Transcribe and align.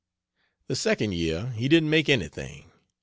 The 0.65 0.75
second 0.75 1.11
year, 1.13 1.51
he 1.51 1.67
didn't 1.67 1.91
make 1.91 2.09
anything. 2.09 2.71